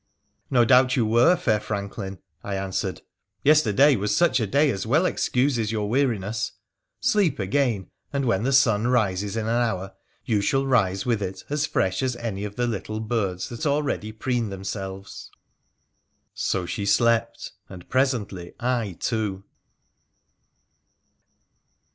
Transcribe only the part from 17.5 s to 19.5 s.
and presently I too.